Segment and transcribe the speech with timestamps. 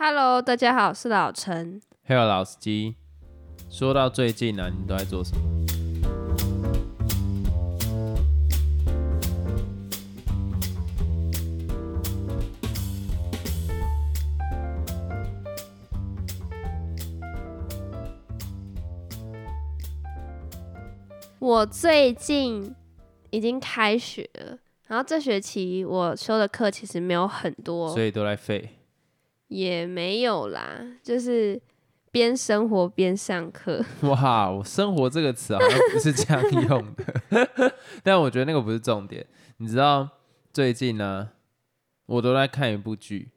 [0.00, 1.82] Hello，大家好，我是老陈。
[2.06, 2.94] Hello，老司机。
[3.68, 5.42] 说到最近呢、你都在做什么？
[21.40, 22.72] 我最近
[23.30, 28.77] 已经开学了，然后这学期我修的课其实没有很多所，以都在废。
[29.48, 31.60] 也没有啦，就是
[32.10, 33.84] 边生活边上课。
[34.08, 39.26] 哇，我生活这个词好像不是这样 用的， 但我觉得那个不是重点。
[39.58, 40.08] 你知道
[40.52, 41.30] 最近呢，
[42.06, 43.30] 我都在看一部剧，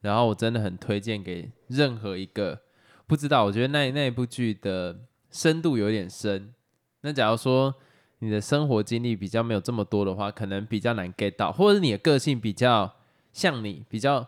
[0.00, 2.60] 然后我真的很推荐给任何一个
[3.06, 5.00] 不知道，我觉得那那一部剧的
[5.30, 6.54] 深度有点深。
[7.02, 7.74] 那假如说
[8.18, 12.94] 你的生活经历比较没有这么多的话，可能比较难 get 到，或者是你的个性比较
[13.32, 14.26] 像你，比较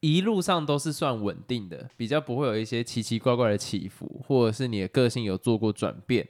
[0.00, 6.26] 一路上都是算稳定的，比较不会有一些奇奇怪怪的起伏，或者是你的个性有做过转变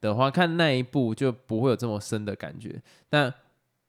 [0.00, 2.80] 的话，看那一部就不会有这么深的感觉。
[3.08, 3.32] 但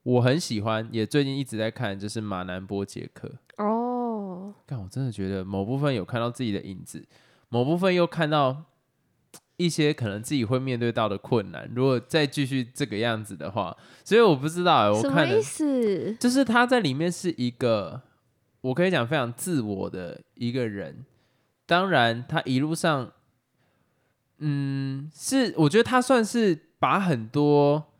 [0.03, 3.31] 我很喜欢，也最近一直在看，就是马南波杰克。
[3.57, 7.05] 哦，但我真的觉得某部分有看到自己的影子，
[7.49, 8.63] 某部分又看到
[9.57, 11.71] 一些可能自己会面对到的困难。
[11.75, 16.13] 如果再继续这个样子的话，所以我不知道欸，我看的意思？
[16.15, 18.01] 就是他在里面是一个，
[18.61, 21.05] 我可以讲非常自我的一个人。
[21.65, 23.11] 当然，他一路上，
[24.39, 27.93] 嗯，是我觉得他算是把很多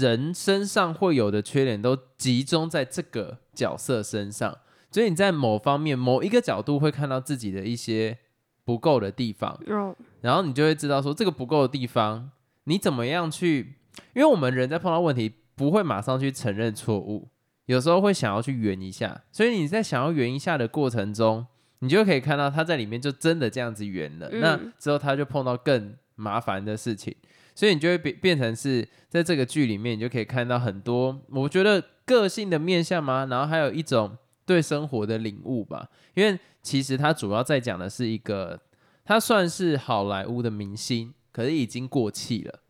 [0.00, 4.56] 人身上会有的缺点都集中在这个角色身上，
[4.90, 8.18] 所以你在某方面某一个角度会看到自己的一些
[8.64, 9.52] 不够的地方。
[9.66, 12.30] 哦，然后你就会知道说这个不够的地方，
[12.64, 13.74] 你怎么样去？
[14.14, 17.28] 因为我们人在碰到问题不会马上去承认错误，
[17.66, 19.22] 有时候会想要去圆一下。
[19.30, 21.46] 所以你在想要圆一下的过程中，
[21.80, 24.28] 你就可以看到他在里面就真的这样子圆了。
[24.32, 27.14] 嗯那之后他就碰到更麻烦的事情，
[27.54, 35.88] 所以你就会变变成是在这个剧里面，你就可以看到很多我觉得个性的面相嘛，然后还有一种对生活的领悟吧。
[36.14, 38.60] 因为其实他主要在讲的是一个。
[39.04, 42.60] 他算是好莱坞的明星，可是已经过气了。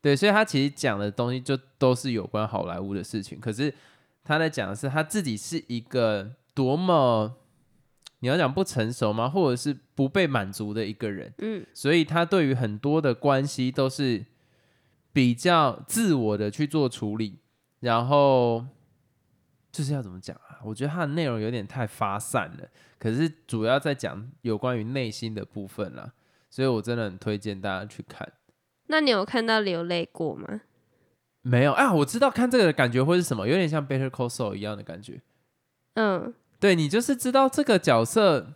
[0.00, 3.38] 对，所以他其实讲的东西就都是有关好莱坞的事情。
[3.38, 3.72] 可是
[4.28, 7.34] 他在讲的是他自己是一个多么
[8.20, 9.26] 你要讲不成熟吗？
[9.26, 11.32] 或者是不被满足的一个人。
[11.38, 14.26] 嗯，所以他对于很多的关系都是
[15.14, 17.38] 比较自我的去做处理，
[17.80, 18.66] 然后
[19.72, 20.60] 就是要怎么讲啊？
[20.62, 22.68] 我觉得他的内容有点太发散了，
[22.98, 26.12] 可是主要在讲有关于内心的部分啦，
[26.50, 28.30] 所以我真的很推荐大家去看。
[28.88, 30.60] 那你有看到流泪过吗？
[31.48, 35.22] 没有啊，我知道看这个的感觉会是什么，有点像 Better Call Saul 一样的感觉。
[35.94, 38.54] 嗯，对你就是知道这个角色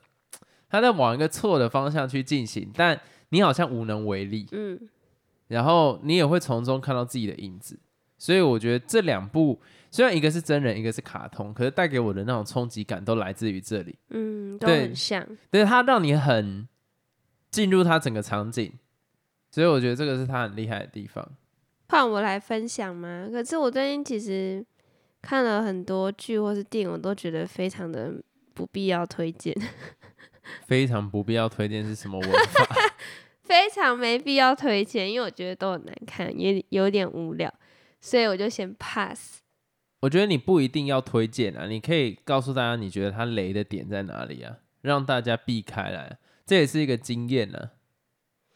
[0.69, 4.47] 他在往一个错的方向去进行，但你好像无能为力。
[4.53, 4.79] 嗯，
[5.49, 7.79] 然后你也会从中看到自己的影子。
[8.19, 9.61] 所以我觉得这两部
[9.91, 13.99] 虽然一个是真人，一个是卡通，可是带给我的那种冲击感都来自于这里。
[14.11, 15.27] 嗯，都对很像。
[15.51, 16.69] 对，它让你很
[17.51, 18.73] 进入它整个场景，
[19.51, 21.29] 所以我觉得这个是它很厉害的地方。
[21.93, 23.29] 换我来分享吗？
[23.31, 24.65] 可是我最近其实
[25.21, 28.11] 看了很多剧或是电影，我都觉得非常的
[28.55, 29.55] 不必要推荐，
[30.67, 32.67] 非常不必要推荐是什么文法？
[33.45, 37.53] 非常没必要推荐，因为我觉得都很难看，也有点无聊，
[38.01, 39.41] 所以我就先 pass。
[40.01, 46.17] 我觉得你不一定要推荐啊，你可以告诉大家你觉得它雷的点在哪里啊，让大家避开来，
[46.47, 47.73] 这也是一个经验呢、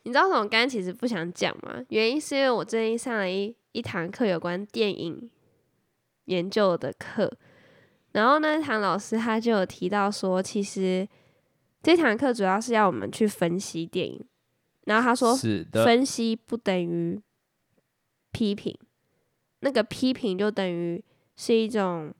[0.06, 1.84] 你知道为什么我刚刚其实不想讲吗？
[1.88, 5.28] 原因是因为我最近上了一一堂课有关电影
[6.26, 7.28] 研究的课，
[8.12, 11.08] 然后那堂老师他就有提到说，其实
[11.82, 14.24] 这堂课主要是要我们去分析电影，
[14.84, 15.36] 然后他说
[15.72, 17.20] 分析不等于
[18.30, 18.78] 批评，
[19.58, 21.04] 那个批评就等于
[21.36, 22.14] 是一种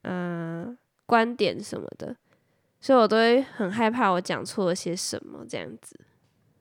[0.00, 2.16] 嗯、呃观点什么的，
[2.80, 5.94] 所以我都会很害怕我讲错了些什么这样子。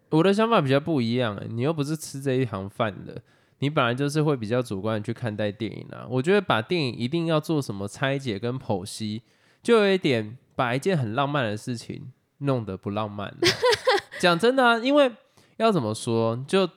[0.10, 3.22] 我的想法比较不一样、欸，你又不是吃这一行饭的，
[3.60, 6.08] 你本来就是会比较主观的去看待电影啊。
[6.10, 9.22] 我觉得把电影一定要做什么拆解跟剖析，
[9.62, 13.40] 就有一点把一件很浪漫的事情弄得不浪漫了。
[14.20, 15.12] 讲真的啊，因为
[15.58, 16.70] 要怎么说，就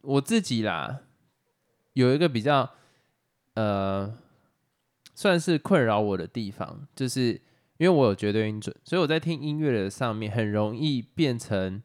[0.00, 1.00] 我自己啦，
[1.92, 2.70] 有一个比较
[3.54, 4.16] 呃，
[5.14, 7.32] 算是困扰我的地方，就是
[7.76, 11.82] 因为我有绝对音准，所以我在听音乐的上面很容易变成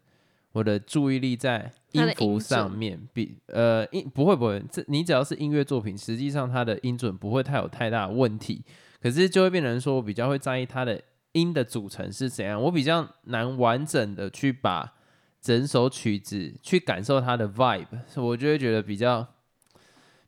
[0.52, 8.64] 我的注意力在音符上面，比呃音不会不会，这你只要是音乐作品，实际上它的音准不会太有太大的问题，
[9.02, 11.00] 可是就会变成说我比较会在意它的
[11.34, 14.96] 音的组成是怎样，我比较难完整的去把
[15.40, 17.86] 整首曲子去感受它的 vibe，
[18.16, 19.28] 我就会觉得比较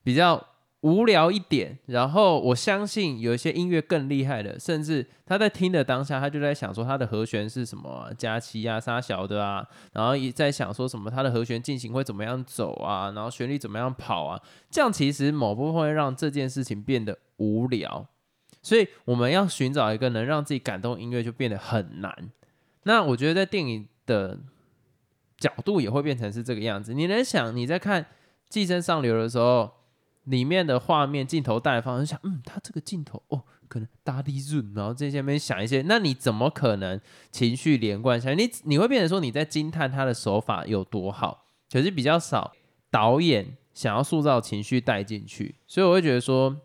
[0.03, 0.47] 比较
[0.81, 1.78] 无聊一点。
[1.88, 18.07] 然后我相信有一些音乐更厉害的，甚至他在听的当下，他就在想说他的和弦是什么加七啊、沙小的啊，然后也在想说什么他的和弦进行会怎么样走啊，然后旋律怎么样跑啊，这样其实某部分会让这件事情变得无聊。
[18.63, 22.31] 所以我们要寻找一个能让自己感动音乐，就变得很难。
[22.83, 24.39] 那我觉得在电影的
[25.38, 26.94] 角度也会变成是这个样子。
[26.94, 28.04] 你能想你在看
[28.50, 29.72] 《寄生上流》的时候，
[30.25, 37.00] 里面的画面镜头带的方式，想，嗯，他这个镜头哦，可能大地润，然后这些边想一些，那你怎么可能
[37.31, 38.35] 情绪连贯下来？
[38.35, 42.51] 你你会变成说你在惊叹他的手法有多好，可是比较少
[42.89, 46.62] 导演想要塑造情绪带进去，所以我会觉得说。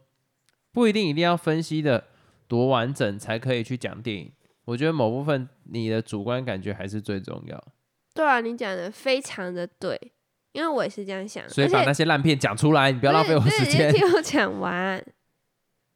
[0.72, 2.04] 不一定一定要分析的
[2.46, 4.30] 多完整才可以去讲电影。
[4.66, 7.64] 我觉得某部分你的主观感觉还是最重要。
[8.12, 9.98] 对啊，你讲的非常的对，
[10.56, 11.46] 因为我也是这样想。
[11.50, 13.92] 所以把那些烂片讲出来，你不要浪费我时间。
[13.92, 15.04] 听我讲完。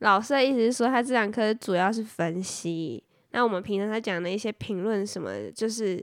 [0.01, 3.03] 老师的意思是说，他这堂课主要是分析。
[3.31, 5.97] 那我们平常他讲的一些评论什么，就是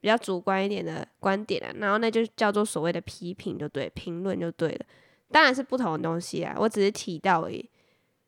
[0.00, 1.74] 比较主观一点的观点啊。
[1.78, 4.86] 然后那就叫做所谓的批评，就对，评论就对了。
[5.32, 7.68] 当然是不同的东西啊，我只是提到而已。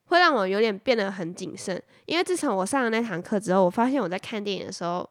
[0.06, 5.09] 会让我有点变得很谨慎，因为自从我上了那堂课之后，我发现我在看电影的时候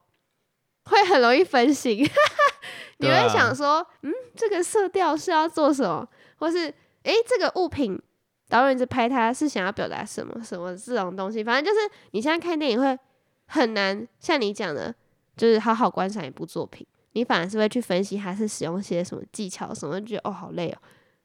[0.86, 2.06] 会很容易分心。
[2.98, 6.08] 你会想说，嗯，这个色调是要做什么，
[6.38, 8.02] 或是诶，这个物品
[8.50, 11.44] 导演在拍它是想要表达什么什么这种东西。
[11.44, 12.98] 反正就是你现在看电影会
[13.48, 14.94] 很难像你讲的，
[15.36, 20.78] 就是好好观赏一部作品，你反而是会去分析它是使用些什么技巧什么，觉得哦好累哦。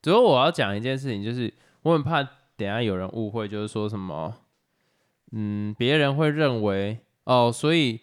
[0.03, 1.53] 主要我要讲一件事情，就是
[1.83, 2.27] 我很怕。
[2.61, 4.35] 等下有人误会，就是说什么，
[5.33, 7.99] 嗯，别人会认为哦，所以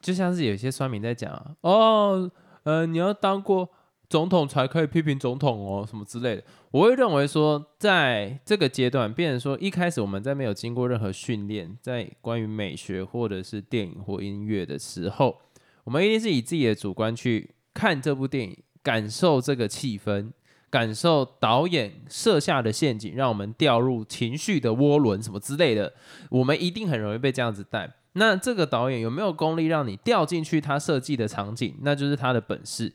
[0.00, 2.30] 就像是有些酸民在讲哦，
[2.62, 3.68] 呃，你要当过
[4.08, 6.44] 总统才可以批评总统哦，什么之类的。
[6.70, 15.38] 我会认为说，在这个阶段，变成说一开始我们在没有经过任何训练，在关于美学或者是电影或音乐的时候，
[15.84, 20.32] 我们一定是以自己的主观去看这部电影，感受这个气氛。
[20.70, 25.92] 感受导演设下的陷阱，让我们掉入情绪的涡轮，什么之类的，
[26.28, 27.92] 我们一定很容易被这样子带。
[28.14, 32.92] 那这个导演有没有功力让你掉进去他设计的场景，那就是他的本事。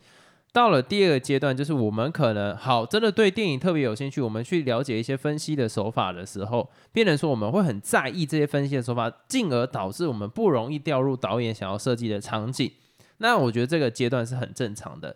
[0.51, 12.71] 到了第二个阶段，就是我们可能好真的对电影特别有兴趣，我们去了解一些分析的手法的时候，变成说我们会很在意这些分析的手法，进而导致我们不容易掉入导演想要设计的场景。
[13.17, 15.15] 那我觉得这个阶段是很正常的。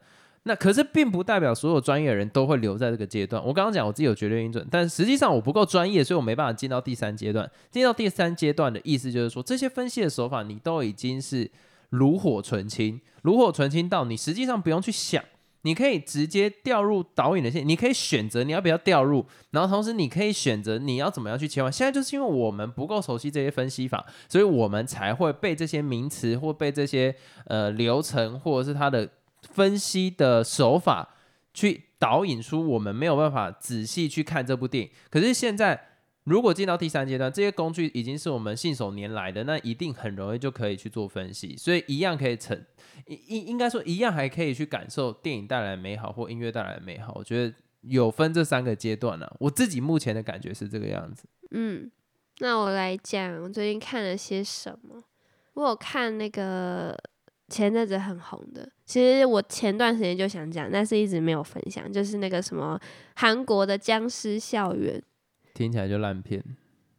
[0.50, 3.40] 那可是并不代表所有专业的人都会留在这个阶段。
[3.46, 7.48] 我刚刚讲我自己有绝对音准，但实际上我不够专业，所以我没办法进到第三阶段。
[7.70, 11.52] 进到第三阶段的意思就是说，这些分析的手法你都已经是
[11.92, 15.24] 炉火纯青，炉火纯青到你实际上不用去想，
[15.62, 21.72] 你可以直接掉入导演的线，你可以选择你要不要掉入，然后同时你可以选择你要怎么样去切换。
[21.72, 27.14] 现在就是因为我们不够熟悉这些分析法，所以我们才会被这些名词或被这些
[27.46, 29.08] 呃流程或者是它的。
[29.42, 31.16] 分析的手法
[31.54, 34.92] 去导引出我们没有办法仔细去看这部电影。
[35.10, 35.88] 可是现在，
[36.24, 41.58] 如果进到第三阶段，这些工具已经是我们信手拈来的，那一定很容易就可以去做分析。
[41.58, 42.64] 所以一样可以成，
[43.06, 47.14] 应应该说一样还可以去感受电影带来的美好或音乐带来的美好。
[47.16, 49.30] 我觉得有分这三个阶段呢。
[49.40, 51.28] 我自己目前的感觉是这个样子。
[51.52, 51.90] 嗯，
[52.38, 55.04] 那我来讲，我最近看了些什么？
[55.56, 56.98] 我有看那个。
[57.50, 62.80] 前阵子很红的，其实我前段时间就想讲，但是一直没有分享，就是那个什么
[63.16, 65.02] 韩国的僵尸校园，
[65.54, 66.44] 听起来就烂片。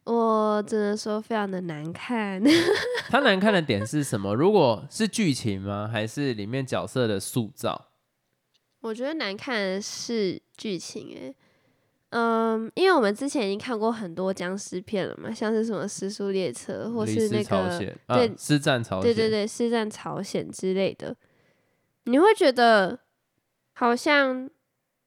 [0.03, 2.41] 我只能说非常的难看。
[3.09, 4.33] 它难看的点是什么？
[4.33, 5.87] 如果是剧情吗？
[5.91, 7.89] 还是里面角色的塑造？
[8.81, 11.35] 我觉得难看的是剧情，诶。
[12.11, 21.15] 嗯，因为我们之前已经看过很多僵尸片了嘛，像是什么《失速列车》或是那个对《失战朝鲜》对对对《失战朝鲜》之类的，
[22.03, 22.99] 你会觉得
[23.71, 24.49] 好像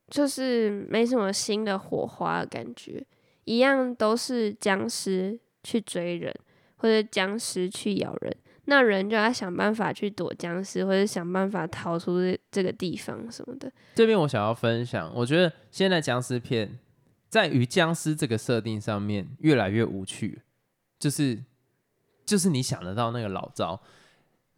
[0.08, 3.04] 就是没什么新的火花的感觉，
[3.44, 6.34] 一样都是僵尸去追人
[6.76, 8.34] 或者僵尸去咬人，
[8.64, 12.18] 那人就要想办法去躲僵尸或者想办法逃出
[12.50, 13.70] 这个地方什么的。
[13.94, 16.78] 这边我想要分享，我觉得现在僵尸片。
[17.34, 20.40] 在于僵尸这个设定上面越来越无趣，
[21.00, 21.42] 就是
[22.24, 23.80] 就是你想得到那个老招，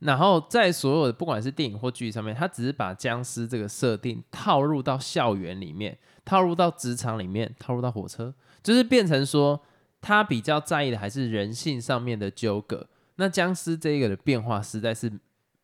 [0.00, 9.58] 然后在所有的不管是电影或剧上面，他只是把僵尸这个设定套入到校园里面，套入到职场里面，套入到火车，就是变成说
[10.02, 15.10] 他比较在意的还是人性上面的纠葛，那僵尸这个的变化实在是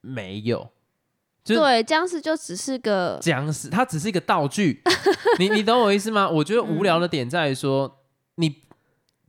[0.00, 0.71] 没有，
[1.44, 4.80] 就对，僵尸就只是个僵尸它只是一个道具，
[5.40, 6.28] 你你懂我意思吗？
[6.28, 7.99] 我觉得无聊的点在于说，
[8.37, 8.62] 你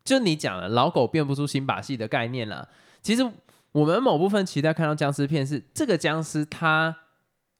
[0.05, 2.67] 就你讲了老狗变不出新把戏的概念啦。
[3.01, 3.27] 其实
[3.71, 6.95] 我们某部分期待看到僵尸片是这个僵尸它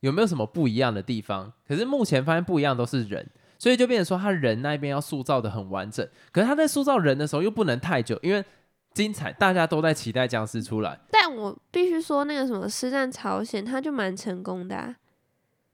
[0.01, 1.53] 有没有什么不一样的地方？
[1.67, 8.45] 可是目前发现不一样都是人，所以就变成说他人那边要塑造的很完整，可是他在塑造人的时候又不能太久，因为
[8.93, 14.95] 精彩大家都在期待僵尸出来，但我必须说，那个什么《师战朝鲜》，它就蛮成功的、啊，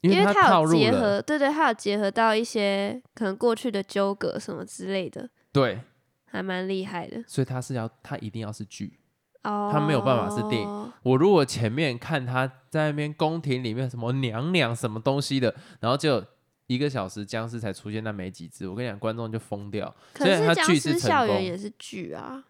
[0.02, 5.82] 因为它有结合，对对，它有结合到一些可能过去的纠葛什么之类的，对，
[6.26, 7.24] 还蛮厉害的。
[7.28, 9.00] 所以它是要它一定要是剧。
[9.44, 10.92] 哦，它没有办法是电影。
[11.02, 16.22] 我如果前面看他在那边宫廷里面什么娘娘什么东西的，然后就
[16.68, 19.96] 一个小时僵尸才出现那没几只，我跟你讲，观众就疯掉。
[20.14, 22.44] 可是僵尸校园也是剧啊，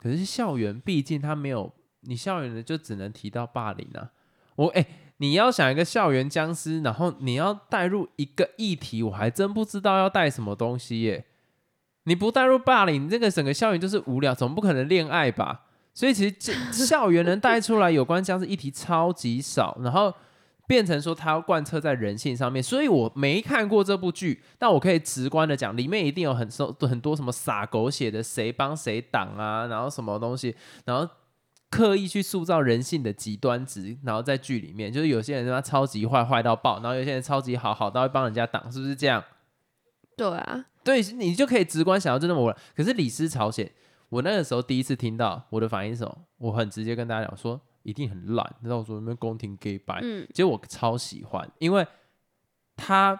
[0.00, 4.10] 可是校园毕竟它没有，你校园的就只能提到霸凌啊。
[4.56, 4.86] 我哎、
[5.18, 11.26] 你要想一个校园僵尸，然后你要带入一个议题，我还真不知道要带什么东西耶。
[12.04, 15.66] 你不带入霸凌，你这个整个校园就是无聊，总不可能恋爱吧？
[15.92, 20.14] 所以其实这校园能带出来有关僵尸议题超级少，然后
[20.68, 22.62] 变成说他要贯彻在人性上面。
[22.62, 31.08] 所以我没看过这部剧，但我可以直观的讲，里面一定有很多很多什么撒狗血的，谁帮谁挡啊，然后什么东西，然后
[31.70, 39.24] 刻意去塑造人性的极端值，然后在剧里面，就是有些人他超级坏，坏到爆，然后有些人超级好，好到会帮人家挡，是不是这样？
[40.16, 42.56] 对啊，对你就可以直观想到就那么。
[42.74, 43.70] 可是李斯朝鲜，
[44.08, 46.18] 我那个时候第一次听到，我的反应是什么？
[46.38, 48.54] 我很直接跟大家讲说，一定很烂。
[48.60, 50.00] 你知道我说有没有宫廷 gay 白？
[50.02, 51.86] 嗯，结果我超喜欢，因为
[52.76, 53.18] 他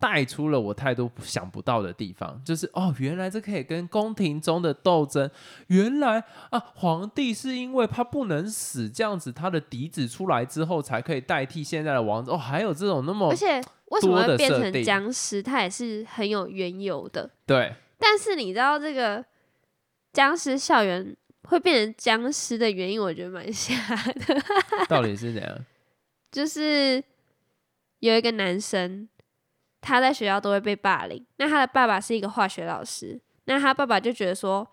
[0.00, 5.30] 带出了我太多想不到的地方，就是哦，原来这可以跟宫廷中的斗争，
[5.68, 12.30] 原来啊，皇帝是因为他不能死，这样子他的嫡子出来之后才可以代替现在的王子。
[12.30, 17.30] 哦，还有这种那么而且为什么会变成僵尸，它也是很有缘由的。
[17.46, 19.22] 对但是你知道这个
[20.12, 21.14] 僵尸校园
[21.44, 23.74] 会变成僵尸的原因，我觉得蛮 吓
[24.12, 24.36] 的。
[24.88, 25.58] 到底是怎样？
[26.30, 27.02] 就是
[27.98, 29.08] 有一个男生，
[29.80, 31.24] 他在学校都会被霸凌。
[31.36, 34.68] 那他的爸爸是一个化学老师，那他爸爸就觉得说，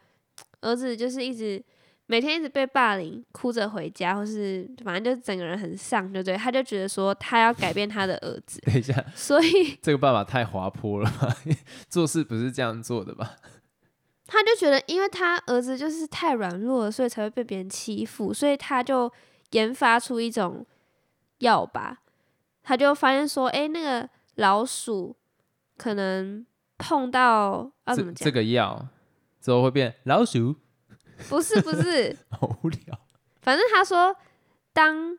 [0.61, 1.63] 儿子就是一直
[2.05, 6.37] 每天一直被霸凌，哭着回家，或是反正就是整个人很丧，对不对？
[6.37, 11.35] 他就觉得说他要改变他的儿子， 等一下，所以这个爸爸太滑坡了吧？
[11.89, 13.35] 做事不是这样做的吧？
[14.27, 19.11] 他就觉得，因为他儿子就是太软弱了，所以才会被别人欺负，所以他就
[19.51, 20.65] 研发出一种
[21.39, 21.99] 药吧。
[22.61, 25.15] 他就发现说，诶，那个老鼠
[25.77, 26.45] 可能
[26.77, 28.15] 碰到要怎么讲？
[28.15, 28.87] 这这个药
[29.39, 30.53] 之后会变老鼠，
[31.29, 32.99] 不是不是， 好无聊。
[33.41, 34.13] 反正他说，
[34.73, 35.17] 当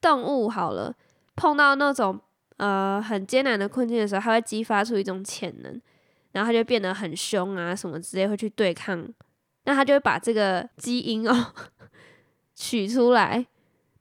[0.00, 0.92] 动物好了
[1.36, 2.20] 碰到那种
[2.56, 5.80] 呃很艰难的困境的时候，它会激发出一种潜能，
[6.38, 9.04] 然后他就变得很凶啊什么之类，会去对抗。
[9.64, 11.52] 那他就会把这个基因哦
[12.54, 13.44] 取出来，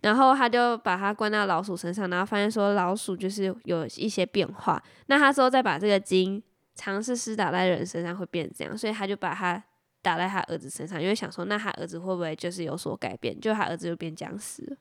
[0.02, 4.80] 然后他就把它关到老鼠身上，然后发现说老鼠就是有一些变化。
[5.08, 6.42] 那他之后再把这个基因
[6.76, 9.62] 尝试施打在人身上会变这样，所以他就把它
[10.04, 14.78] 打在他儿子身上，因为想说那他儿子会不会就是有所改变，就他儿子就变僵尸了。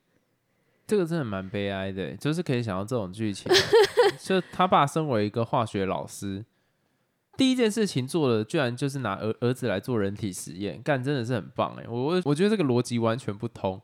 [0.86, 3.50] 这个真的蛮悲哀的，就是可以想到这种剧情。
[4.22, 6.44] 就他爸身为一个化学老师，
[7.36, 11.84] 第一件事情做的居然就是拿儿儿子来做人体实验，干真的是很棒哎！
[11.88, 13.80] 我我我觉得这个逻辑完全不通。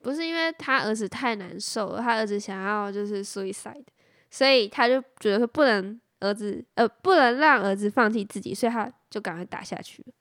[0.00, 3.84] 不是因为他儿子太难受了，他儿子想要就是 suicide，
[4.30, 10.12] 所以他就觉得说不能儿子呃不能让儿子放弃自己，所以他就赶快打下去了。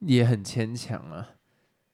[0.00, 1.30] 也很牵强啊，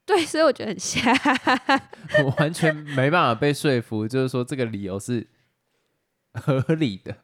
[0.06, 1.12] 对，所以我觉得很瞎。
[2.24, 5.26] 我完全没办法被说服，就是说这个理由是
[6.32, 7.16] 合理的，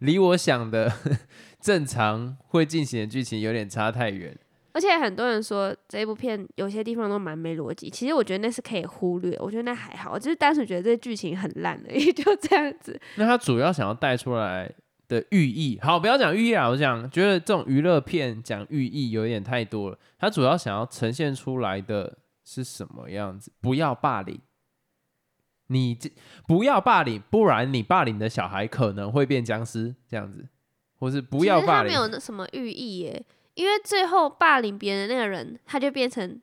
[0.00, 0.92] 离我想的
[1.60, 4.36] 正常会进行的剧情有点差太远。
[4.72, 12.98] 而且很多人说这部片有些地方都蛮没逻辑，其实我觉得那是可以忽略，我觉得那还好，我就是单纯觉得这剧情很烂而已， 就这样子。
[13.16, 14.72] 那他主要想要带出来
[15.08, 19.98] 的寓意，好，不要讲寓意啊，我讲觉得这种娱乐片讲寓意有点太多了。
[20.16, 23.52] 他主要想要呈现出来的是什么样子？
[23.60, 24.40] 不要霸凌，
[25.72, 26.10] 你这
[26.48, 30.48] 不要霸凌，不然你霸凌的小孩可能会变僵尸，这样子，
[30.98, 32.06] 或是不要霸凌其实他没。
[32.06, 33.24] 有那什么寓意耶，
[33.54, 36.40] 因为最后霸凌别人的那个人，他就变成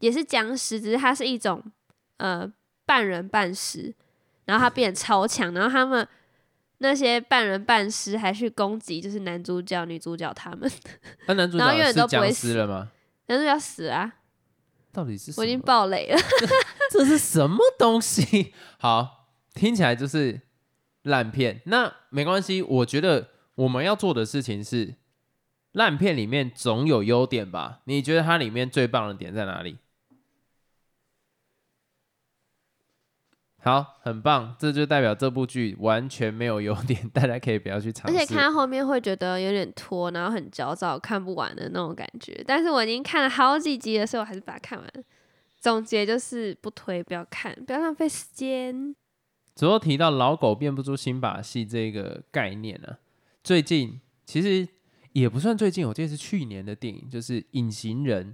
[0.00, 1.62] 也是僵尸，只是他是一种
[2.16, 2.52] 呃
[2.84, 3.94] 半人半尸，
[4.46, 6.06] 然后他变得超强，然后他们
[6.78, 10.68] 那些半人半尸还去攻击，就是男主角、女主角他们，
[11.26, 12.90] 那男主 角是远都不会僵尸死了吗？
[13.26, 14.12] 男主角死啊，
[14.92, 15.60] 到底是什我已经？
[15.60, 16.18] 爆雷了。
[16.90, 18.52] 这是什么东西？
[18.78, 20.40] 好，听起来就是
[21.02, 21.62] 烂片。
[21.66, 24.96] 那没关系，我觉得我们要做的事情是，
[25.72, 27.80] 烂片里面总有优点吧？
[27.84, 29.78] 你觉得它里面最棒的点在哪里？
[33.62, 38.16] 好，很棒，这就代表这部剧完全没有优点，大家可以不要去尝试。
[38.16, 42.42] 而且看到后面会觉得有点拖，然后很焦躁，看不完的那种感觉。
[42.46, 44.88] 但是我已经看了好几集了，所以，我还是把它看完。
[45.58, 48.96] 总结就是不推，不要看，不要浪费时间。
[49.54, 52.96] 最后提到老狗变不出新把戏这个概念呢、
[53.44, 54.66] 最近其实
[55.12, 58.30] 也不算最近，我记得是去年的电影，就是《隐形人》。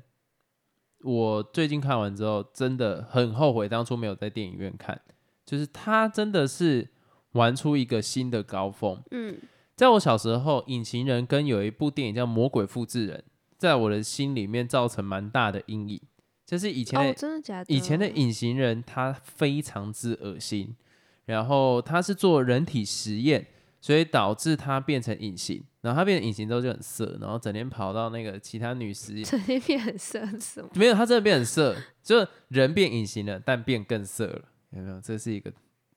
[1.02, 5.00] 我最近看完之后，真的很后悔当初没有在电影院看，
[5.46, 6.86] 就是他真的是
[7.32, 9.00] 玩出一个新的高峰。
[9.12, 9.38] 嗯，
[9.74, 13.24] 在我小时候，《隐形人》跟有一部电影叫《魔鬼复制人》，
[13.56, 16.00] 在我的心里面造成蛮大的阴影。
[16.44, 17.74] 就是以前的哦，真的假的？
[17.74, 20.76] 以前的隐形人他非常之恶心，
[21.24, 23.44] 然后他是做人体实验，
[23.80, 30.70] 所以导致他变成隐形，然后他变成隐形之后就很色，然后整天跑到那个其他女实验， 整天变很色是什么？
[30.74, 35.00] 没有他真的变很色，就人变隐形了，但变更色了，有没有？
[35.00, 35.52] 这是一个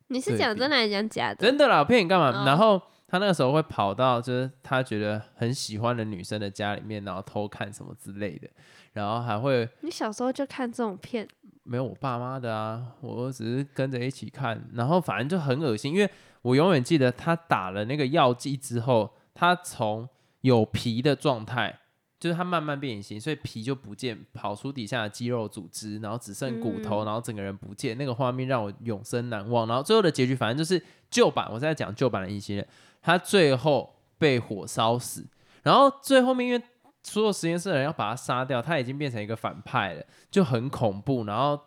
[0.07, 1.35] 你是讲真的还是讲假的？
[1.35, 2.29] 真的啦，我骗你干嘛？
[2.29, 8.47] 哦然后他那个时候会跑到就是他觉得很喜欢的女生的家里面，然后偷看什么之类的，
[8.93, 11.27] 然后还会你小时候就看这种片，
[11.63, 16.09] 没有我爸妈的啊，我只是跟着一起看，然后反正就很恶心，因为
[16.43, 20.07] 我永远记得他打了那个药剂之后，他从
[20.41, 21.79] 有皮的状态，
[22.19, 29.65] 就是它慢慢变隐形，所以皮就不见，跑出底下的肌肉组织，然后只剩骨头，嗯然后整个人不见，那个画面让我永生难忘。
[29.67, 32.67] 然后最后的结局，反正就是旧版，我在讲旧版的隐形人，
[33.01, 35.25] 他最后被火烧死，
[35.63, 36.61] 然后最后面因为
[37.03, 40.03] 所有实验室的人要把他杀掉，他已经变成一个反派了。
[40.29, 41.57] 就很恐怖，然后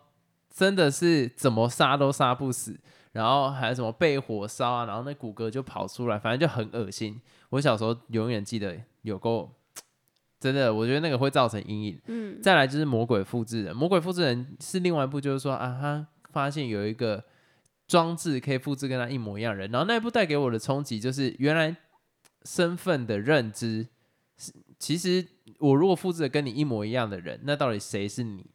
[0.51, 2.79] 真的是怎么杀都杀不死，
[3.13, 7.19] 然后还有什么被火烧啊，然后那骨骼就跑出来，反正就很恶心。
[7.49, 9.51] 我小时候永远记得有够，
[10.43, 12.01] 真的，我觉得那个会造成阴影。
[12.07, 17.23] 嗯，再来就是魔鬼复制人，魔鬼复制人是另外一部，就是说啊，他发现有一个
[17.87, 21.73] 装置可以复制跟他一模一样的人，然后那一部带给我的冲击就是原来
[22.43, 23.87] 身份的认知
[24.37, 25.25] 是，其实
[25.59, 28.45] 我如果复制了跟你一模一样的人，那到底谁是你？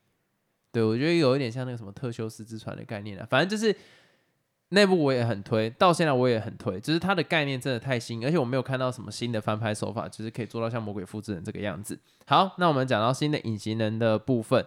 [0.71, 3.75] 对我觉得有一点像那个什么特修斯之船的概念啊，反正就是
[4.71, 11.99] 那部我也很推，到现在我也很推，就是它的概念真的太新，而且我没有看到什么新的翻拍手法，就是可以做到像魔鬼复制人这个样子。
[12.27, 14.67] 好，那我们讲到新的隐形人的部分，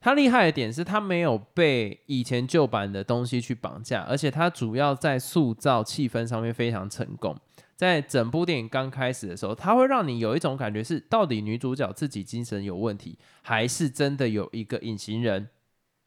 [0.00, 7.36] 它厉害的点是它没有被以前旧版的东西去绑架，而且它主要在塑造气氛上面非常成功。
[7.76, 15.48] 在整部电影刚开始的时候，它会让你有一种感觉是，到底女主角自己精神有问题，还是真的有一个隐形人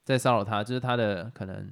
[0.04, 1.70] 在骚扰她，就是她的可能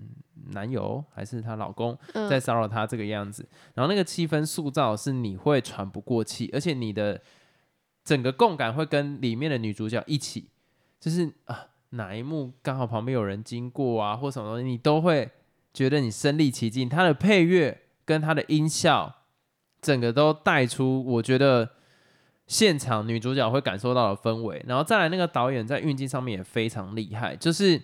[0.51, 3.47] 男友还是她老公嗯在骚扰她这个样子。
[3.73, 7.21] 然后那个气氛塑造是你会喘不过气，而且你的
[8.03, 10.49] 整个共感会跟里面的女主角一起，
[10.99, 15.29] 就是啊哪一幕刚好旁边有人经过啊，或什么东西，你都会
[15.73, 16.87] 觉得你身临其境。
[16.87, 19.23] 它的配乐跟它的音效，
[19.81, 21.69] 整个都带出我觉得
[22.47, 24.63] 现场女主角会感受到的氛围。
[24.67, 27.81] 然后再来那个导演在运镜上面也非常厉害，就是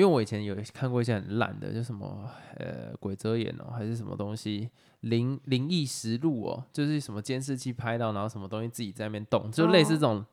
[0.00, 10.24] 因为我以前有看过一些很烂的，就什么呃鬼遮眼哦，还是什么东西灵灵异实录哦，就是什么监视器拍到，然后什么东西自己在那边动，就类似这种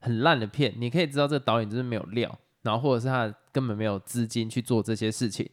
[0.00, 5.48] 很烂的片，你可以知道这个导演就是没有料，然后或者是他根本没有资金去做这些事情。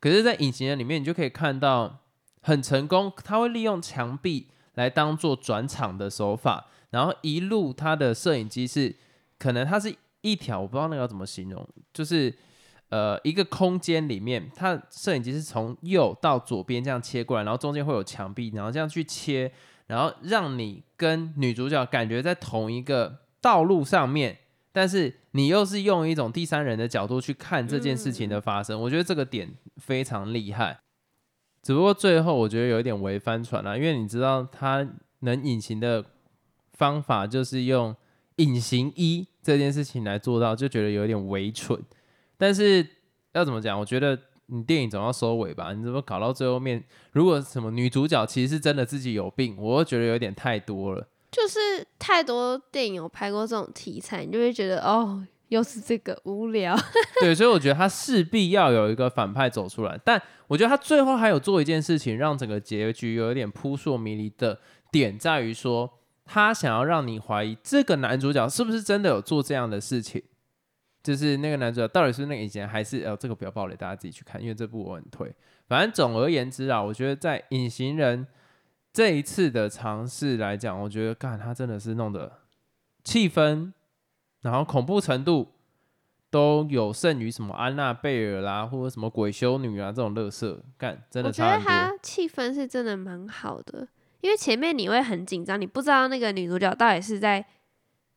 [0.00, 1.98] 可是，在隐形人里面，你就可以看到
[2.40, 8.96] 很成功，他会利用墙壁来当做转场的手法，然后一路他的摄影机是
[9.38, 12.34] 可能它是一条，我不知道那个要怎么形容，就是
[12.90, 19.50] 呃一个空间里面，它摄影机是从右到左边这样切过来，然后中间会有墙壁，然后这样去切，
[19.86, 24.38] 然后让你跟女主角感觉在同一个道路上面，
[24.72, 30.80] 但是你又是用一种第三人的角度去看这件事情的发生，我觉得这个点非常厉害。
[31.62, 34.86] 只不过最后我觉得有一点违翻船啊、因为你知道它
[35.20, 36.04] 能隐形的
[36.72, 37.94] 方法就是用
[38.36, 41.78] 隐形衣这件事情来做到，就觉得有点微蠢。
[42.40, 42.84] 但是
[43.34, 43.78] 要怎么讲？
[43.78, 45.74] 我觉得你电影总要收尾吧？
[45.74, 46.82] 你怎么搞到最后面？
[47.12, 51.06] 如果什么女主角其实是真的自己有病，我又觉得有点太多了。
[51.30, 56.76] 就是太多电影有拍过这种题材，你就会觉得哦，又是这个无聊。
[57.20, 64.58] 对，所以我觉得他势必要有一个反派走出来，但我觉得他最后还有做一件事情，让整个结局有一点扑朔迷离的
[64.90, 65.88] 点在于说，
[66.24, 70.20] 他想要让你怀疑这个男主角是不是真的有做这样的事情。
[71.02, 75.34] 就是那个男主角到底是那个以前还是呃这个不要暴雷，大家自己去看，因为这部我很推。
[75.66, 78.26] 反正总而言之啊，我觉得在隐形人
[78.92, 82.40] 这一次的尝试来讲，我觉得干他真的是弄的
[83.04, 83.72] 气氛，
[84.42, 85.52] 然后恐怖程度
[86.28, 91.58] 都有胜于什么安娜贝尔啦，或者什么鬼修女啊这种乐色，干真的我觉得。
[91.58, 93.86] 他气氛是真的蛮好的，
[94.20, 97.44] 因为前面你会很紧张，你不知道那个女主角到底是在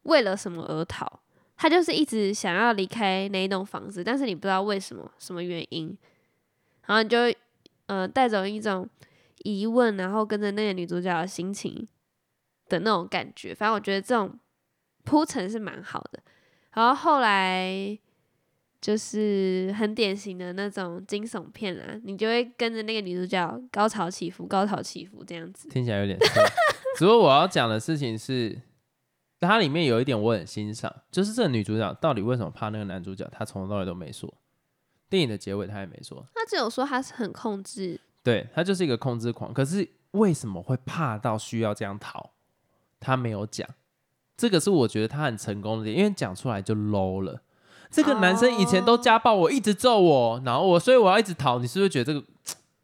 [0.03, 1.21] 为了什么而逃，
[1.55, 5.97] 他就是一直想要离开那一栋房子，但是你不知道为什么什么原因，
[6.87, 7.37] 然后你就会
[7.87, 8.87] 呃带着一种
[9.43, 11.87] 疑问，然后跟着那个女主角的心情
[12.69, 14.39] 的那种感觉，反正我觉得这种
[15.03, 16.19] 铺陈是蛮好的，
[16.73, 17.97] 然后后来。
[18.83, 25.69] 就是很典型的那种惊悚片啊，你就会跟着那个女主角高潮起伏、高潮起伏这样子。
[25.69, 26.19] 听起来有点。
[26.99, 28.59] 只不过我要讲的事情是，
[29.43, 34.33] 它里面有一点我很欣赏，就是这个女主角到底为什么怕那个男主角，她从头到尾都没说。
[35.09, 39.53] 电影的结尾她也没说，她只有说她是很控制，对她就是一个控制狂。
[39.53, 42.31] 可是为什么会怕到需要这样逃？
[42.99, 43.67] 她没有讲。
[44.35, 47.41] 这个是我觉得她很成功的点，因为讲出来就 low 了。
[47.91, 51.59] 这个男生以前都家暴我，一直揍我，然后我，所以我要一直逃。
[51.59, 52.25] 你是不是觉得这个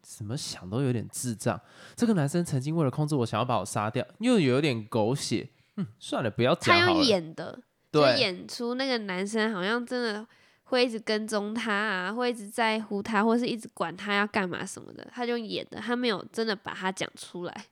[0.00, 1.60] 怎么想都有点智障？
[1.96, 5.48] 这个男生曾经为了控制我，想要把我杀掉，又有点狗血。
[5.80, 7.58] 嗯，算了，不要讲他用演的，
[7.90, 10.26] 就对，演出那个男生好像真的
[10.64, 15.06] 会一直跟踪他啊，会一直在乎他，或是一直管他要干嘛什么的。
[15.12, 17.64] 他就演的，他没有真的把他讲出来。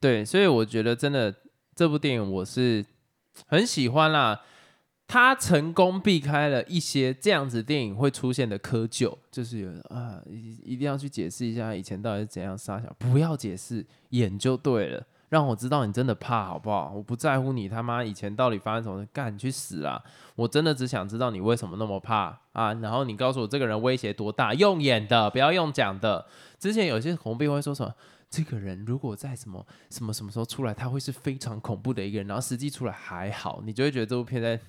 [0.00, 1.34] 对，所以我觉得真的
[1.74, 2.84] 这部电影我是
[3.46, 4.40] 很喜欢啦。
[5.12, 16.92] 他成功避开了一些这样子电影会出现的窠臼，就是有啊，一一定要去解释一下以前到底是怎样杀小，不要解释，演就对了，让我知道你真的怕好不好？
[16.94, 20.02] 我不在乎你他妈以前到底发生什么，干你去死啊！
[20.36, 22.74] 我真的只想知道你为什么那么怕啊！
[22.74, 26.26] 然后你告诉我这个人威胁多大，用演的，不要用讲的。
[26.58, 27.94] 之前有些恐怖片会说什么，
[28.28, 34.60] 这个人如果在什么什么什么时候出来，他会是非常恐怖的一个人，然后实际出来还好，你就会觉得这部片在。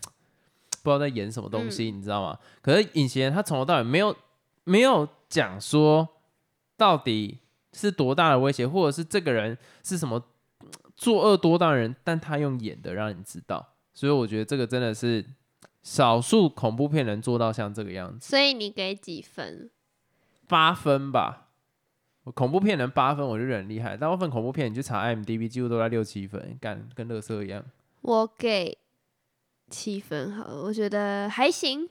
[0.84, 2.36] 不知道在演什么东西，你知道吗？
[2.60, 4.16] 可是隐形人他从头到尾没有
[4.64, 6.08] 没有讲说
[6.76, 7.38] 到底
[7.72, 10.20] 是多大的威胁，或者是这个人是什么
[11.02, 15.26] 作恶多端的人，但他用演的让你知道，所以我觉得这个真的是
[15.82, 18.30] 少数恐怖片能做到像这个样子。
[18.30, 19.72] 所以你给几分？
[20.48, 21.48] 八分吧。
[22.36, 23.98] 恐怖片能八分，我就很厉害。
[23.98, 27.66] 大部分恐怖片你去查 IMDB，几乎都在六七分，干跟乐色一样。
[28.02, 28.78] 我给。
[29.72, 31.88] 七分好，我觉得还行。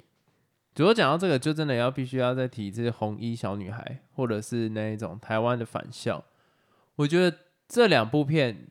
[0.75, 6.23] 主要讲到这个，就真的要必须要再提这些红衣小女孩，或者是那一种台湾的返校。
[6.97, 8.69] 我觉得这两部片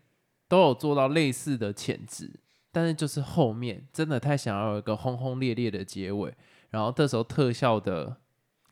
[0.50, 2.30] 都有做到类似的潜质，
[2.72, 6.34] 但是就是后面真的太想要有一个轰轰烈烈的结尾，
[6.72, 8.18] 然后这时候特效的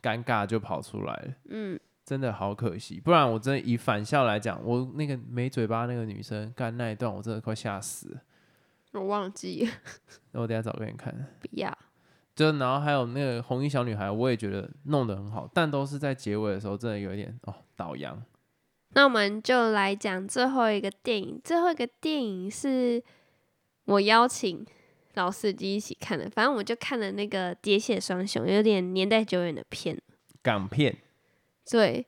[0.01, 1.33] 尴尬就跑出来了。
[1.49, 2.99] 嗯，真的好可惜。
[2.99, 8.21] 不然我真的以返校来讲，我那个没嘴巴那个女生干那一段，我真的快吓死了。
[8.93, 9.69] 我忘记，
[10.31, 11.13] 那我等下找给你看。
[11.39, 11.77] 不要。
[12.35, 18.23] 就然后还有那个红衣小女孩，我也觉得弄得很好，但都是在结尾的时候，真的有一点哦倒洋。
[18.97, 22.99] 那我们就来讲最后一个电影，最后一个电影是
[23.85, 24.65] 我邀请
[25.13, 30.01] 老司机一起看的，反正我就看了那个《喋血双雄》，有点年代久远的片，
[30.41, 30.97] 港片。
[31.69, 32.07] 对，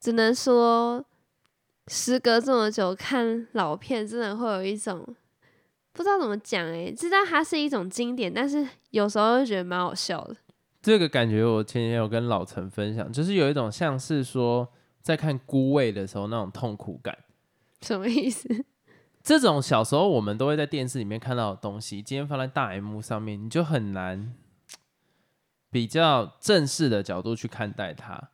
[0.00, 1.04] 只能说
[1.88, 5.06] 时隔这么久看老片，真的会有一种。
[5.92, 10.34] 不知道怎么讲哎，知道它是一种经典，但是有时候又觉得蛮好笑的。
[10.80, 14.66] 这个感觉我前几天有跟老陈分享，就是有一种像是说
[15.04, 17.16] 在看《孤味》的时候那种痛苦感。
[17.82, 18.48] 什么意思？
[19.22, 24.34] 这种小时候我们都会在电视里面看到的东西，今天放在大荧幕上面，你就很难
[25.70, 28.30] 比较正式的角度去看待它。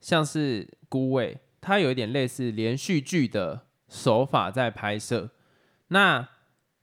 [0.00, 5.30] 像是《孤味》，它有一点类似连续剧的手法在拍摄，
[5.88, 6.28] 那。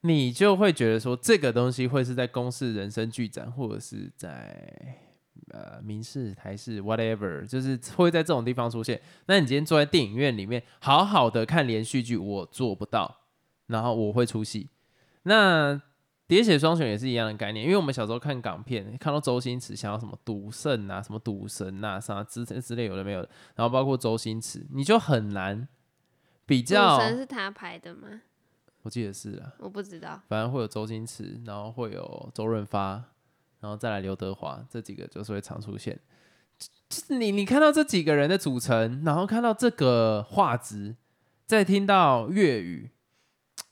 [0.03, 4.97] 你就会觉得说这个东西会是在公视人生剧展，或者是在
[5.51, 8.99] 呃民视、台视 whatever，就是会在这种地方出现。
[9.27, 13.17] 那你今天坐在电影院里面，好好的看连续剧，我做不到，
[13.67, 14.69] 然后我会出戏。
[15.23, 15.73] 那
[16.27, 25.67] 《喋血双雄》也是一样的概念，因为我们小时候看港片，看到周星驰想要什么赌圣啊、什么赌神啊、啥之之类有的没有的，然后包括周星驰，你就很难
[26.45, 26.97] 比较。
[26.97, 28.21] 赌神是他拍的吗？
[28.83, 30.19] 我记得是啊，我不知道。
[30.27, 33.03] 反正会有周星驰，然后会有周润发，
[33.62, 35.97] 然后再来刘德华，这几个就是会常出现。
[37.08, 40.97] 你你看到这几个人的组成，然后看到这个画质，
[41.45, 42.89] 再听到粤语，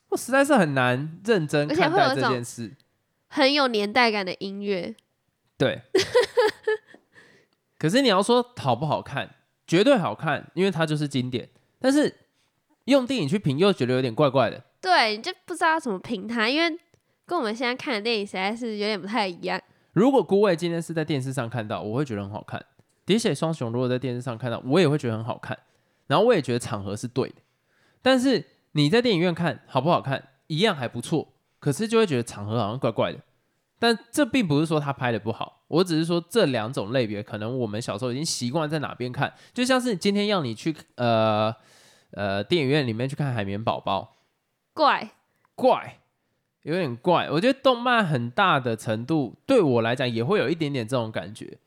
[0.09, 2.77] 我实在是很难认真看待这件事。
[3.27, 4.95] 很有年代感的音乐，
[5.57, 5.81] 对。
[7.77, 9.35] 可是你要说好不好看，
[9.67, 11.49] 绝对好看，因为它就是经典。
[11.79, 12.13] 但是
[12.85, 14.63] 用电影去评，又觉得有点怪怪的。
[14.81, 16.77] 对，你就不知道怎么评它，因为
[17.25, 19.61] 跟我们现在看的电影实在是有点不太一样。
[19.99, 22.65] 如果孤味今天是在电视上看到，我会觉得很好看。
[23.05, 25.59] 喋血双雄如果在电视上看到，我也会觉得很好看。
[26.07, 27.35] 然后我也觉得场合是对的。
[28.01, 31.27] 但是你在电影院看好不好看，一样还不错。
[31.59, 33.19] 可是就会觉得场合好像怪怪的。
[33.77, 39.33] 但这并不是说他拍的不好，我只是说这两种类别，可能我们小时候已经习惯在哪边看。
[39.53, 41.53] 就像是今天要你去呃
[42.11, 44.01] 呃电影院里面去看《海绵宝宝》，
[44.73, 45.11] 怪
[45.55, 45.98] 怪，
[46.69, 47.27] 有点怪。
[47.29, 51.57] 我觉得动漫很大的程度对我来讲也会有一点点这种感觉，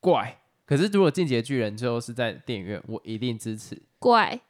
[0.00, 0.40] 怪。
[0.64, 3.80] 可是如果《进阶巨人》最后是在电影院，我一定支持。
[4.00, 4.40] 怪，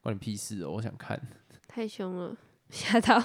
[0.00, 0.70] 关你屁事哦！
[0.76, 1.20] 我想看，
[1.66, 2.36] 太凶了，
[2.70, 3.20] 吓到。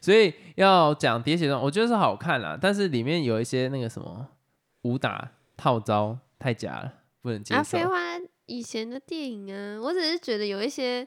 [0.00, 4.28] 所以要讲喋血中，我觉得是好看啦，但是里面有一些那个什么
[4.82, 7.60] 武打套招太假了，不能接受。
[7.60, 7.98] 啊，废话，
[8.46, 11.04] 以前的电影啊，我只是觉得有一些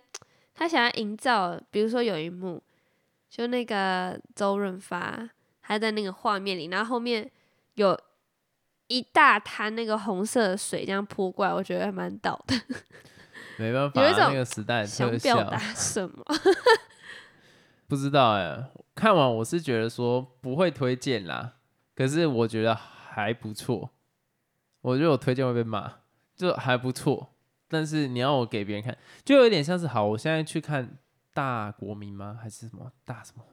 [0.53, 2.61] 他想要营造，比如说有一幕，
[3.29, 7.29] 就那个周润发还在那个画面里，然后后面
[7.75, 7.99] 有
[8.87, 12.55] 一大滩那个红色的水这样泼过来，我觉得蛮倒的。
[13.59, 16.23] 没办法，有一种那个时代想表达，什么？
[17.87, 18.69] 不知道哎。
[18.95, 21.53] 看完我是觉得说不会推荐啦，
[21.95, 23.91] 可是我觉得还不错。
[24.81, 25.99] 我觉得我推荐会被骂，
[26.35, 27.33] 就还不错。
[27.67, 30.97] 但是你要我给别人看，就有点像是好，我现在去看
[31.37, 32.35] 大国民吗？
[32.41, 33.43] 还是什么大什么？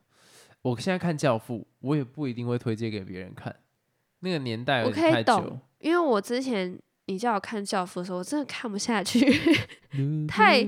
[0.63, 3.55] 我现在看教父，我也不一定会推荐给别人看。
[4.21, 9.21] 那个年代有我可以懂，，因为我之前你叫我看《教父》的时候，我真的看不下去，
[10.27, 10.65] 太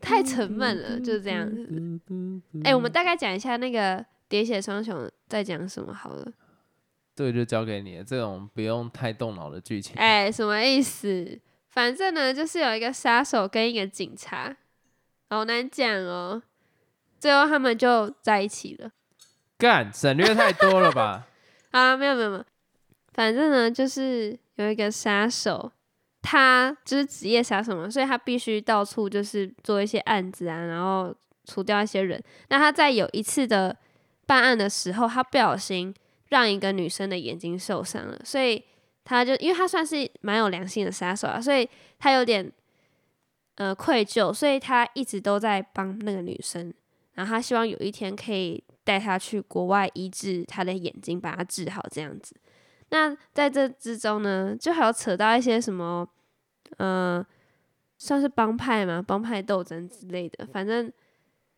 [0.00, 2.00] 太沉闷了， 就是这样子。
[2.62, 3.98] 哎、我们大概讲一下那个
[4.28, 6.32] 《喋血双雄》在讲什么好了。
[7.16, 9.96] 这个就交给你了，这种不用太动脑的剧情。
[9.96, 11.40] 哎、什么意思？
[11.70, 14.56] 反正呢，就是有一个杀手跟一个警察，
[15.30, 16.42] 好难讲哦。
[17.18, 18.90] 最后他们就在一起了。
[19.56, 21.26] 干省略太多了吧？
[21.70, 22.44] 啊，没有没有没有，
[23.12, 25.70] 反正呢，就是有一个杀手，
[26.20, 31.14] 他就是职业杀手嘛，所以他必须到处就是做一些案子啊，然后
[31.44, 32.20] 除掉一些人。
[32.48, 33.76] 那他在有一次的
[34.26, 35.94] 办案的时候，他不小心
[36.28, 38.64] 让一个女生的眼睛受伤了，所以
[39.04, 42.50] 他就因为他算是蛮有良心的杀手啊，所以他有点
[43.60, 46.72] 呃愧疚，所以他一直都在帮那个女生，
[47.12, 52.34] 然后他希望有一天可以带她去国外医治她的眼睛，把她治好这样子。
[52.88, 56.08] 那在这之中呢，就还有扯到一些什么，
[56.78, 57.24] 呃，
[57.98, 60.46] 算是帮派嘛，帮派斗争之类的。
[60.46, 60.90] 反正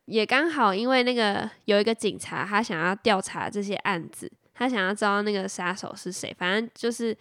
[0.05, 6.35] 也刚好，因为那个有一个警察，他想要调查这些案子，他想要知道那个杀手是谁。
[6.37, 7.17] 反正就是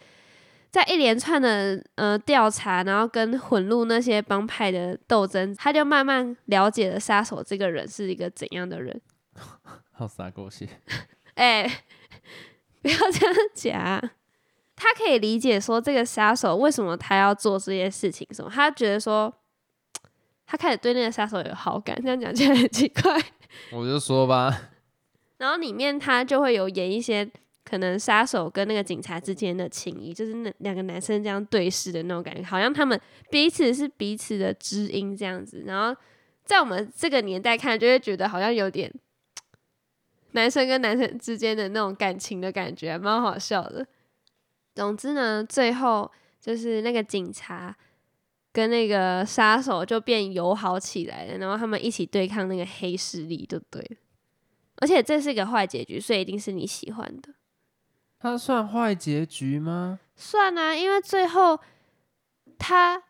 [0.72, 8.98] 在一连串的呃调查，然后跟混入那些帮派的斗争，他就慢慢了解了杀手这个人是一个怎样的人。
[9.92, 10.66] 好傻狗血。
[11.36, 11.84] 哎、
[12.80, 14.10] 不要这样讲。
[14.74, 19.32] 他可以理解说这个杀手为什么他要做这些事情，什么他觉得说
[20.46, 23.22] 他开始对那个杀手有好感，这样讲起来很奇怪。
[23.70, 24.70] 我就说吧，
[25.36, 27.30] 然后里面他就会有演一些
[27.64, 35.62] 可能杀手跟那个警察之间的情谊，就是那两个男生这样对视的那种感觉，好像他们彼此是彼此的知音这样子。
[35.66, 35.98] 然后
[36.44, 38.92] 在我们这个年代看，就会觉得好像有点
[40.32, 43.86] 男生跟男生之间的那种感情的感觉，蛮好笑的。
[44.74, 47.76] 总之呢，最后就是那个警察
[48.52, 53.98] 跟那个杀手就变友好起来了，然后他们一起对抗那个黑势力，对不对。
[54.76, 57.32] 而且这是一个坏结局，所以一定是你喜欢的。
[58.22, 59.98] 它算坏结局吗？
[60.14, 61.58] 算啊，因为最后
[62.56, 63.02] 他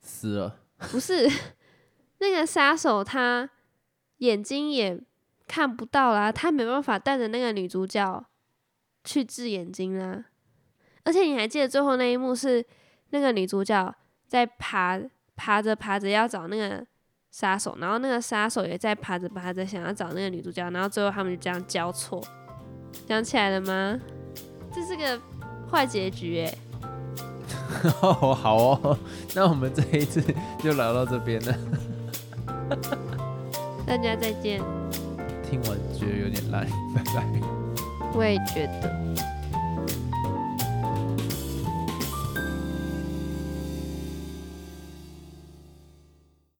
[0.00, 0.58] 死了，
[0.90, 1.30] 不 是
[2.16, 3.50] 那个杀手，他
[4.18, 4.98] 眼睛也
[5.46, 8.24] 看不到啦，他没办法带着那个女主角
[9.04, 10.24] 去治眼睛啦。
[11.04, 12.64] 而且你还记得最后那一幕是
[13.10, 13.94] 那个女主角
[14.26, 14.98] 在爬
[15.36, 16.82] 爬着爬着要找那个
[17.30, 22.24] 杀手，然后那个杀手也在爬着爬着想要找那个女主角，然后最后他们就这样交错。
[23.06, 24.00] 想起来了吗？
[24.74, 25.20] 这是个
[25.70, 26.54] 坏结局哎、
[28.00, 28.98] 哦， 好哦，
[29.34, 30.22] 那我们这一次
[30.62, 31.54] 就聊到这边了。
[33.86, 34.62] 大家再见，
[35.50, 37.24] 听完觉得有点烂，拜拜。
[38.14, 39.31] 我也觉得。